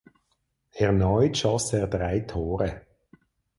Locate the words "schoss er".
1.37-1.85